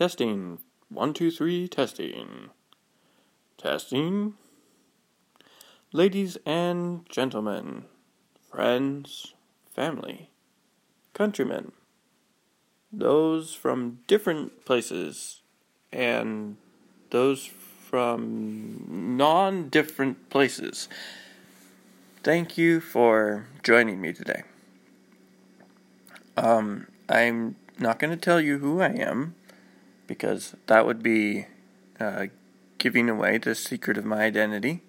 [0.00, 0.60] Testing.
[0.88, 2.48] One, two, three, testing.
[3.58, 4.32] Testing.
[5.92, 7.84] Ladies and gentlemen,
[8.50, 9.34] friends,
[9.74, 10.30] family,
[11.12, 11.72] countrymen,
[12.90, 15.42] those from different places,
[15.92, 16.56] and
[17.10, 18.86] those from
[19.18, 20.88] non different places.
[22.22, 24.44] Thank you for joining me today.
[26.38, 29.34] Um, I'm not going to tell you who I am
[30.10, 31.46] because that would be
[32.00, 32.26] uh,
[32.78, 34.82] giving away the secret of my identity.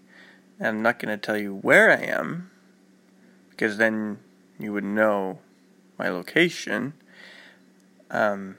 [0.60, 2.50] I'm not going to tell you where I am
[3.52, 4.18] because then
[4.58, 5.38] you would know
[6.00, 6.94] my location.
[8.10, 8.58] Um,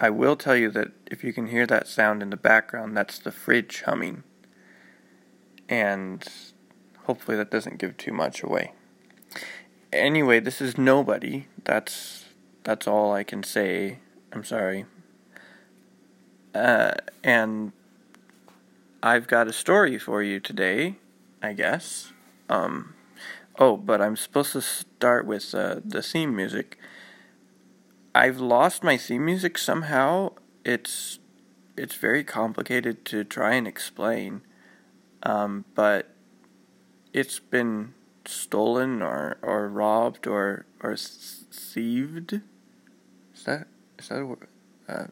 [0.00, 3.18] I will tell you that if you can hear that sound in the background, that's
[3.18, 4.22] the fridge humming.
[5.68, 6.26] And
[7.04, 8.72] hopefully that doesn't give too much away.
[9.92, 11.48] Anyway, this is nobody.
[11.64, 12.24] That's
[12.64, 13.98] that's all I can say.
[14.32, 14.86] I'm sorry.
[16.54, 16.92] Uh,
[17.24, 17.72] and
[19.02, 20.96] I've got a story for you today,
[21.42, 22.12] I guess.
[22.48, 22.94] Um,
[23.58, 26.78] oh, but I'm supposed to start with uh, the theme music.
[28.14, 30.32] I've lost my theme music somehow.
[30.64, 31.18] It's
[31.76, 34.42] it's very complicated to try and explain,
[35.22, 36.10] um, but
[37.14, 37.94] it's been
[38.26, 42.40] stolen or, or robbed or or thieved.
[43.34, 43.66] Is that
[43.98, 44.48] is that a word?
[44.88, 45.06] Uh,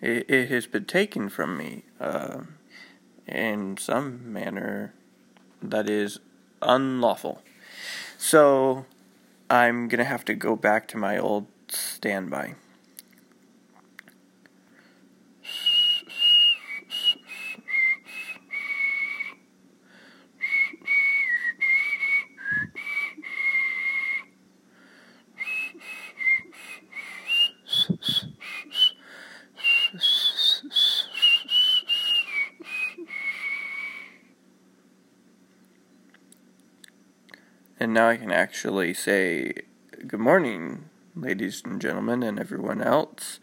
[0.00, 2.42] it it has been taken from me uh,
[3.26, 4.94] in some manner
[5.62, 6.20] that is
[6.62, 7.42] unlawful.
[8.16, 8.86] So
[9.50, 12.54] I'm gonna have to go back to my old standby.
[37.88, 39.50] And now I can actually say
[40.06, 43.40] good morning ladies and gentlemen, and everyone else.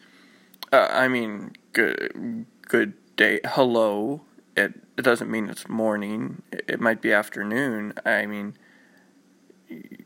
[0.72, 3.40] Uh, I mean, good, good day.
[3.44, 4.22] Hello.
[4.56, 6.44] It, it doesn't mean it's morning.
[6.52, 7.94] It, it might be afternoon.
[8.06, 8.54] I mean,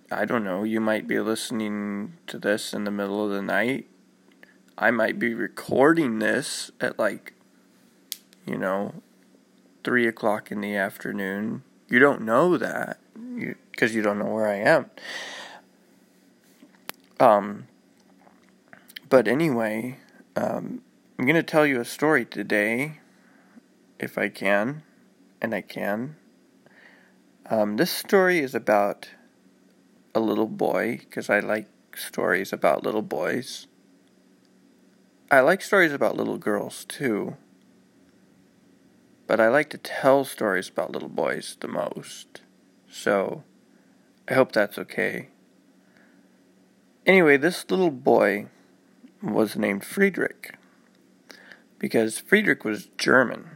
[0.10, 0.64] I don't know.
[0.64, 3.88] You might be listening to this in the middle of the night.
[4.78, 7.34] I might be recording this at like,
[8.46, 9.04] you know,
[9.84, 11.64] three o'clock in the afternoon.
[11.90, 13.00] You don't know that
[13.72, 14.90] because you, you don't know where I am.
[17.19, 17.68] Um,
[19.09, 19.97] but anyway,
[20.35, 20.81] um,
[21.18, 23.00] I'm going to tell you a story today,
[24.00, 24.84] if I can,
[25.41, 26.16] and I can.
[27.50, 29.09] Um, this story is about
[30.16, 33.68] a little boy, because I like stories about little boys.
[35.31, 37.36] I like stories about little girls too,
[39.28, 42.41] but I like to tell stories about little boys the most.
[42.92, 43.44] So,
[44.28, 45.30] I hope that's okay.
[47.06, 48.48] Anyway, this little boy
[49.22, 50.56] was named Friedrich
[51.78, 53.50] because Friedrich was German.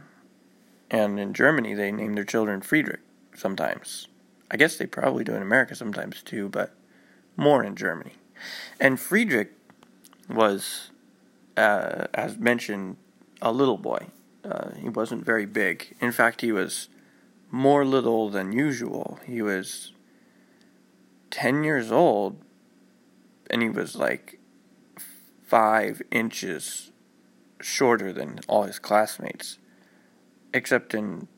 [0.90, 3.00] And in Germany, they name their children Friedrich
[3.34, 4.08] sometimes.
[4.50, 6.74] I guess they probably do in America sometimes too, but
[7.36, 8.12] more in Germany.
[8.80, 9.52] And Friedrich
[10.28, 10.90] was,
[11.56, 12.96] uh, as mentioned,
[13.42, 14.06] a little boy.
[14.44, 15.96] Uh, he wasn't very big.
[16.00, 16.88] In fact, he was
[17.54, 19.20] more little than usual.
[19.24, 19.92] He was
[21.30, 22.36] 10 years old
[23.48, 24.40] and he was like
[25.46, 26.90] five inches
[27.60, 29.58] shorter than all his classmates.
[30.52, 31.28] Except in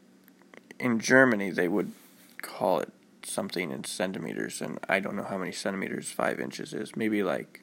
[0.78, 1.92] in Germany, they would
[2.40, 6.96] call it something in centimeters, and I don't know how many centimeters five inches is.
[6.96, 7.62] Maybe like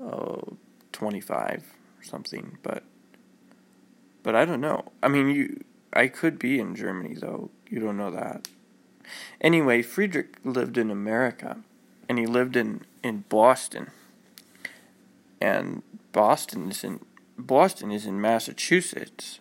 [0.00, 0.56] oh,
[0.92, 1.62] 25
[1.98, 2.84] or something, but
[4.22, 4.92] but I don't know.
[5.02, 7.50] I mean, you I could be in Germany though.
[7.70, 8.48] You don't know that.
[9.40, 11.58] Anyway, Friedrich lived in America,
[12.08, 13.90] and he lived in in Boston.
[15.40, 17.00] And Boston is in
[17.38, 19.40] Boston is in Massachusetts,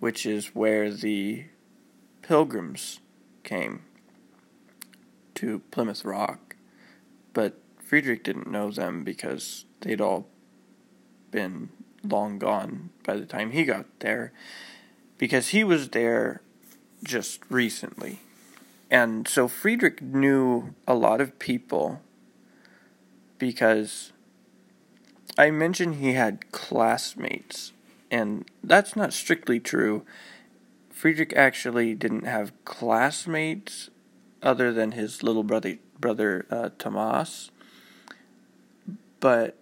[0.00, 1.44] which is where the
[2.22, 3.00] pilgrims
[3.44, 3.82] came
[5.34, 6.56] to Plymouth Rock.
[7.32, 10.26] But Friedrich didn't know them because they'd all
[11.30, 11.68] been
[12.02, 14.32] long gone by the time he got there
[15.18, 16.40] because he was there
[17.02, 18.20] just recently.
[18.90, 22.00] And so Friedrich knew a lot of people
[23.38, 24.12] because
[25.36, 27.72] I mentioned he had classmates,
[28.10, 30.04] and that's not strictly true.
[30.90, 33.90] Friedrich actually didn't have classmates
[34.42, 37.50] other than his little brother, brother uh, Thomas,
[39.20, 39.58] but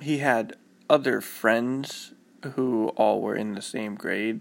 [0.00, 0.56] he had
[0.88, 2.12] other friends
[2.50, 4.40] who all were in the same grade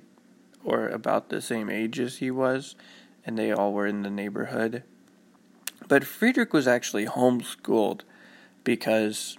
[0.64, 2.76] or about the same age as he was,
[3.26, 4.84] and they all were in the neighborhood.
[5.88, 8.02] But Friedrich was actually homeschooled
[8.64, 9.38] because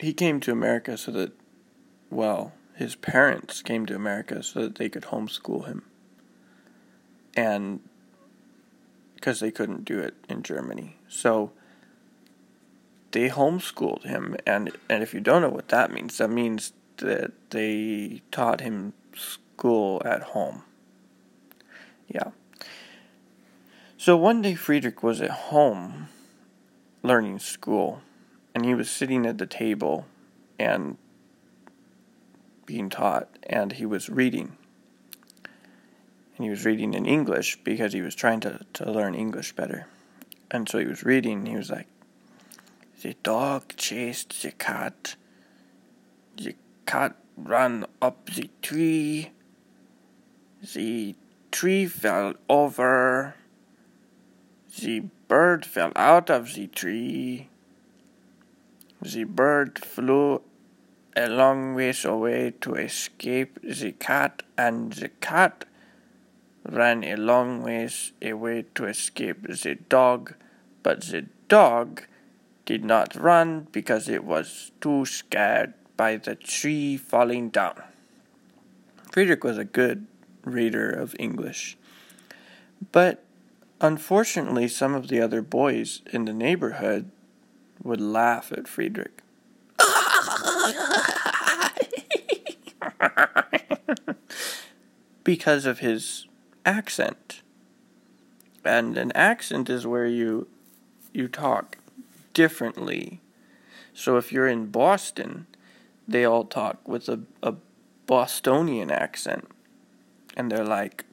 [0.00, 1.32] he came to America so that,
[2.10, 5.82] well, his parents came to America so that they could homeschool him.
[7.36, 7.80] And
[9.14, 10.96] because they couldn't do it in Germany.
[11.08, 11.52] So
[13.12, 14.36] they homeschooled him.
[14.46, 18.92] And, and if you don't know what that means, that means that they taught him
[19.14, 20.62] school at home.
[22.08, 22.30] Yeah.
[23.96, 26.08] So one day Friedrich was at home
[27.02, 28.02] learning school,
[28.54, 30.06] and he was sitting at the table
[30.58, 30.98] and
[32.66, 34.56] being taught, and he was reading.
[36.36, 39.86] And he was reading in English because he was trying to, to learn English better.
[40.50, 41.86] And so he was reading, and he was like,
[43.02, 45.16] The dog chased the cat.
[46.36, 46.54] The
[46.86, 49.32] cat ran up the tree.
[50.74, 51.14] The
[51.50, 53.34] tree fell over.
[54.78, 57.48] The bird fell out of the tree.
[59.02, 60.42] The bird flew
[61.16, 65.64] a long ways away to escape the cat, and the cat
[66.64, 70.34] ran a long ways away to escape the dog,
[70.82, 72.02] but the dog
[72.64, 77.82] did not run because it was too scared by the tree falling down.
[79.12, 80.06] Friedrich was a good
[80.44, 81.76] reader of English,
[82.92, 83.24] but
[83.80, 87.10] unfortunately, some of the other boys in the neighborhood
[87.82, 89.22] would laugh at Friedrich.
[95.26, 96.26] because of his
[96.64, 97.42] accent.
[98.64, 100.46] And an accent is where you
[101.12, 101.78] you talk
[102.32, 103.20] differently.
[103.92, 105.46] So if you're in Boston,
[106.06, 107.54] they all talk with a, a
[108.06, 109.48] Bostonian accent.
[110.36, 111.04] And they're like,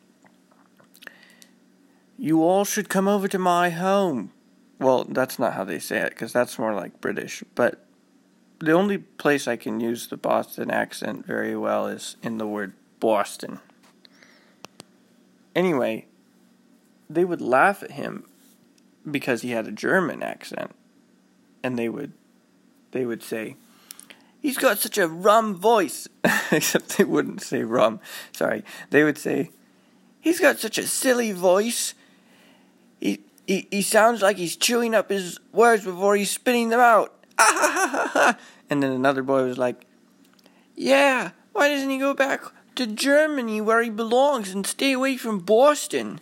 [2.17, 4.31] You all should come over to my home.
[4.79, 7.43] Well, that's not how they say it, because that's more like British.
[7.55, 7.85] But
[8.59, 12.73] the only place I can use the Boston accent very well is in the word
[12.99, 13.59] Boston.
[15.55, 16.07] Anyway,
[17.09, 18.25] they would laugh at him
[19.09, 20.71] because he had a German accent,
[21.61, 22.13] and they would
[22.91, 23.55] they would say,
[24.43, 26.07] "He's got such a rum voice,"
[26.51, 27.99] except they wouldn't say rum.
[28.31, 29.49] Sorry, they would say,
[30.21, 31.95] "He's got such a silly voice.
[32.99, 37.15] He he he sounds like he's chewing up his words before he's spitting them out."
[38.73, 39.85] And then another boy was like,
[40.75, 42.41] Yeah, why doesn't he go back
[42.73, 46.19] to Germany where he belongs and stay away from Boston?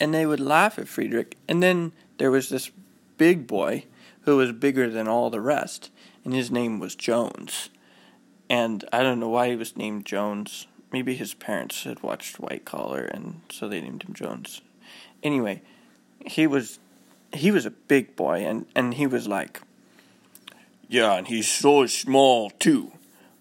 [0.00, 1.36] And they would laugh at Friedrich.
[1.48, 2.72] And then there was this
[3.18, 3.84] big boy
[4.28, 5.90] who was bigger than all the rest,
[6.22, 7.70] and his name was Jones.
[8.50, 10.66] And I don't know why he was named Jones.
[10.92, 14.60] Maybe his parents had watched White Collar, and so they named him Jones.
[15.22, 15.62] Anyway,
[16.26, 16.78] he was
[17.32, 19.62] he was a big boy, and, and he was like,
[20.88, 22.92] yeah, and he's so small, too.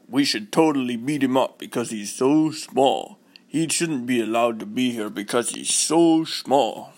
[0.07, 3.19] We should totally beat him up because he's so small.
[3.45, 6.93] He shouldn't be allowed to be here because he's so small.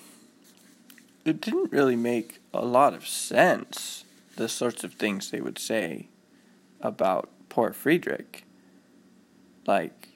[1.26, 4.06] It didn't really make a lot of sense,
[4.36, 6.08] the sorts of things they would say
[6.82, 8.46] about poor Friedrich.
[9.68, 10.10] Like,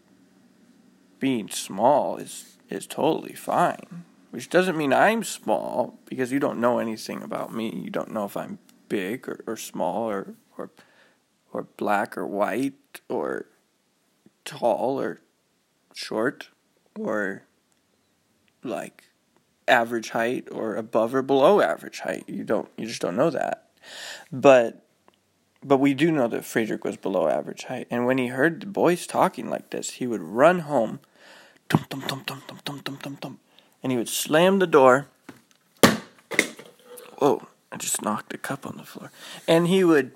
[1.19, 4.05] being small is, is totally fine.
[4.31, 7.69] Which doesn't mean I'm small, because you don't know anything about me.
[7.69, 8.57] You don't know if I'm
[8.89, 10.71] big or, or small or, or
[11.53, 13.45] or black or white or
[14.43, 15.21] tall or
[15.93, 16.49] short
[16.99, 17.43] or
[18.63, 19.03] like
[19.67, 22.23] average height or above or below average height.
[22.27, 23.69] You don't you just don't know that.
[24.31, 24.85] But
[25.63, 27.87] but we do know that Friedrich was below average height.
[27.89, 30.99] And when he heard the boys talking like this, he would run home,
[31.69, 33.39] tum tum tum tum tum tum tum tum tum,
[33.81, 35.07] and he would slam the door.
[37.17, 37.47] Whoa.
[37.73, 39.11] I just knocked a cup on the floor.
[39.47, 40.11] And he would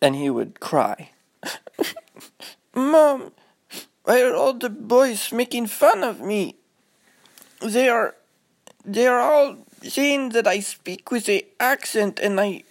[0.00, 1.10] and he would cry.
[2.74, 3.32] Mom,
[4.04, 6.56] why are all the boys making fun of me?
[7.64, 8.14] They are
[8.84, 12.62] they are all saying that I speak with a accent and I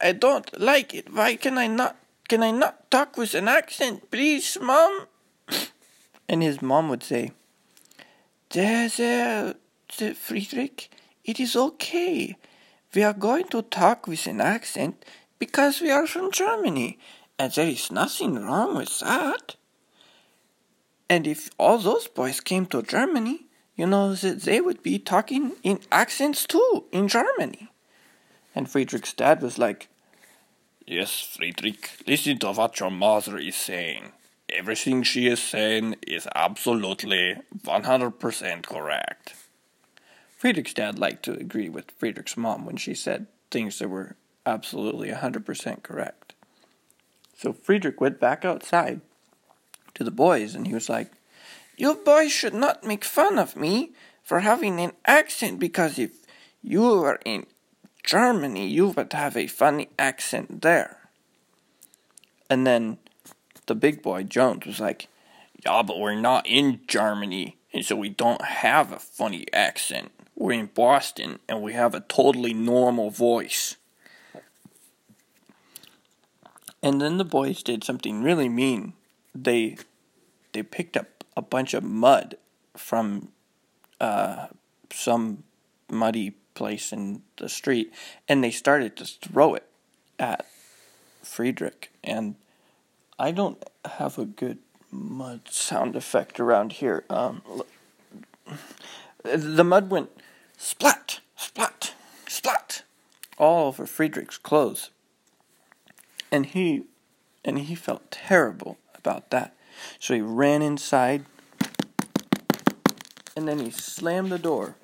[0.00, 1.12] I don't like it.
[1.12, 1.96] Why can I not
[2.28, 5.06] can I not talk with an accent, please, Mom?
[6.28, 7.32] And his mom would say,
[8.50, 9.52] There, uh,
[9.98, 10.88] there, Friedrich,
[11.24, 12.36] it is okay.
[12.94, 15.04] We are going to talk with an accent
[15.38, 16.98] because we are from Germany,
[17.38, 19.56] and there is nothing wrong with that.
[21.10, 25.52] And if all those boys came to Germany, you know that they would be talking
[25.62, 27.68] in accents too in Germany.
[28.54, 29.88] And Friedrich's dad was like,
[30.86, 34.12] Yes, Friedrich, listen to what your mother is saying.
[34.48, 39.34] Everything she is saying is absolutely 100% correct.
[40.36, 45.08] Friedrich's dad liked to agree with Friedrich's mom when she said things that were absolutely
[45.08, 46.34] 100% correct.
[47.36, 49.00] So Friedrich went back outside
[49.94, 51.12] to the boys and he was like,
[51.76, 56.12] You boys should not make fun of me for having an accent because if
[56.62, 57.46] you were in
[58.02, 60.98] Germany, you would have a funny accent there.
[62.50, 62.98] And then
[63.66, 65.08] the big boy, Jones, was like,
[65.64, 70.10] Yeah, but we're not in Germany, and so we don't have a funny accent.
[70.34, 73.76] We're in Boston, and we have a totally normal voice.
[76.82, 78.94] And then the boys did something really mean.
[79.34, 79.76] They
[80.52, 82.36] they picked up a bunch of mud
[82.76, 83.28] from
[84.00, 84.48] uh,
[84.90, 85.44] some
[85.90, 87.92] muddy place in the street,
[88.28, 89.66] and they started to throw it
[90.18, 90.46] at
[91.22, 91.90] Friedrich.
[92.02, 92.36] And
[93.18, 94.58] I don't have a good
[94.90, 97.04] mud sound effect around here.
[97.08, 97.42] Um,
[99.22, 100.10] the mud went
[100.56, 101.94] splat, splat,
[102.26, 102.82] splat,
[103.38, 104.90] all over Friedrich's clothes,
[106.30, 106.84] and he
[107.44, 109.54] and he felt terrible about that.
[109.98, 111.24] So he ran inside,
[113.36, 114.76] and then he slammed the door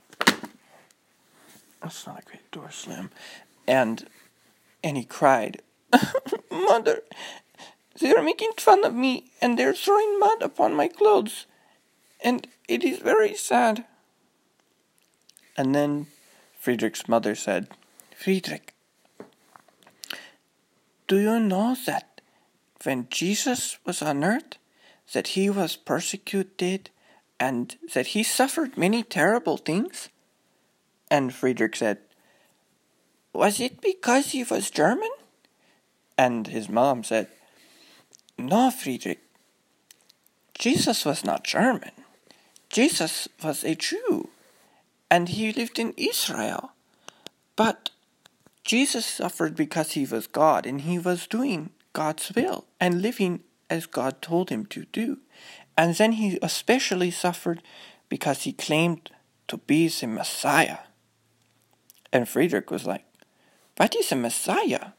[1.89, 3.11] that's not a great door slam.
[3.67, 4.09] And
[4.83, 5.63] and he cried,
[6.51, 7.03] Mother,
[8.01, 11.47] they are making fun of me and they're throwing mud upon my clothes.
[12.23, 13.85] And it is very sad.
[15.57, 16.07] And then
[16.61, 17.69] Friedrich's mother said,
[18.17, 18.75] Friedrich,
[21.07, 22.21] do you know that
[22.85, 24.59] when Jesus was on earth,
[25.13, 26.91] that he was persecuted
[27.41, 30.09] and that he suffered many terrible things?
[31.11, 31.99] And Friedrich said,
[33.33, 35.11] Was it because he was German?
[36.17, 37.29] And his mom said,
[38.37, 39.21] No, Friedrich.
[40.59, 41.93] Jesus was not German.
[42.69, 44.29] Jesus was a Jew,
[45.11, 46.73] and he lived in Israel.
[47.57, 47.91] But
[48.65, 53.87] Jesus suffered because he was God, and he was doing God's will and living as
[53.87, 55.19] God told him to do.
[55.77, 57.63] And then he especially suffered
[58.09, 59.11] because he claimed
[59.49, 60.79] to be the Messiah.
[62.13, 63.05] And Friedrich was like,
[63.77, 64.93] What is a Messiah?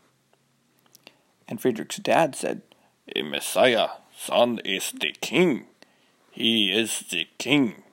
[1.48, 2.62] And Friedrich's dad said,
[3.16, 5.66] A Messiah, son, is the king.
[6.32, 7.84] He is the king.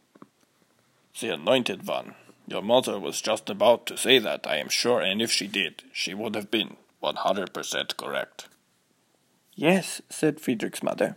[1.19, 2.15] The anointed one.
[2.47, 5.83] Your mother was just about to say that, I am sure, and if she did,
[5.93, 8.49] she would have been 100% correct.
[9.57, 11.17] Yes, said Friedrich's mother.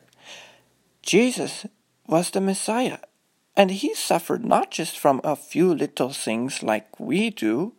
[1.03, 1.65] Jesus
[2.07, 2.99] was the Messiah,
[3.55, 7.73] and he suffered not just from a few little things like we do,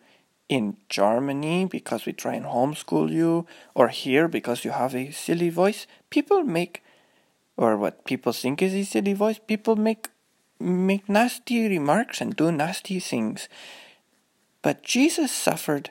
[0.51, 5.49] in Germany because we try and homeschool you, or here because you have a silly
[5.49, 6.83] voice, people make,
[7.57, 10.09] or what people think is a silly voice, people make
[10.59, 13.49] make nasty remarks and do nasty things.
[14.61, 15.91] But Jesus suffered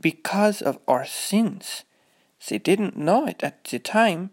[0.00, 1.84] because of our sins.
[2.48, 4.30] They didn't know it at the time.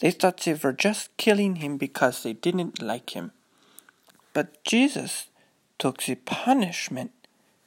[0.00, 3.32] They thought they were just killing him because they didn't like him.
[4.32, 5.28] But Jesus
[5.78, 7.12] took the punishment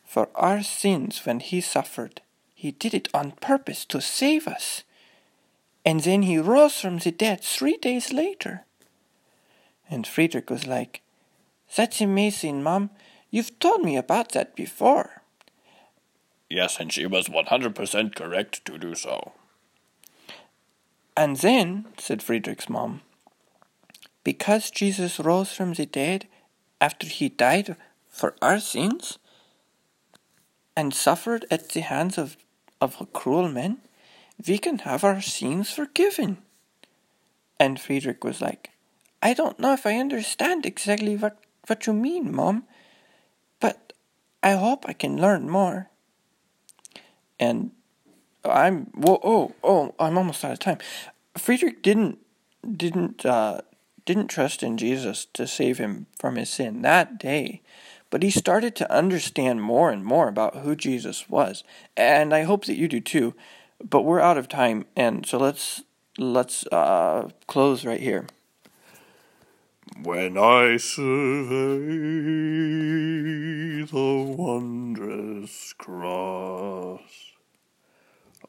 [0.04, 2.22] for our sins when he suffered.
[2.54, 4.84] He did it on purpose to save us.
[5.86, 8.66] And then he rose from the dead three days later.
[9.90, 11.02] And Friedrich was like,
[11.76, 12.90] That's amazing, Mom.
[13.30, 15.22] You've told me about that before.
[16.50, 19.34] Yes, and she was 100% correct to do so.
[21.18, 23.02] And then, said Friedrich's mom,
[24.24, 26.28] because Jesus rose from the dead
[26.82, 27.76] after he died
[28.10, 29.18] for our sins,
[30.76, 32.36] and suffered at the hands of,
[32.82, 33.78] of cruel men,
[34.46, 36.38] we can have our sins forgiven.
[37.60, 38.72] And Friedrich was like,
[39.22, 42.66] I don't know if I understand exactly what, what you mean, Mom,
[43.60, 43.94] but
[44.44, 45.90] I hope I can learn more.
[47.40, 47.72] And
[48.50, 50.78] I'm whoa, oh oh I'm almost out of time.
[51.38, 52.20] Friedrich didn't
[52.78, 53.62] didn't uh,
[54.06, 57.62] didn't trust in Jesus to save him from his sin that day.
[58.10, 61.64] But he started to understand more and more about who Jesus was.
[61.98, 63.34] And I hope that you do too.
[63.84, 65.84] But we're out of time, and so let's
[66.18, 68.28] let's uh, close right here.
[70.02, 71.56] When I survey
[73.84, 77.35] the wondrous cross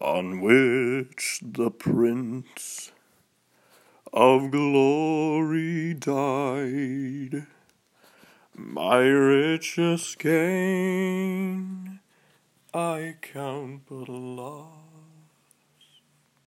[0.01, 2.93] on which the Prince
[4.13, 7.47] of Glory died.
[8.55, 12.01] My richest gain
[12.75, 14.86] I count but loss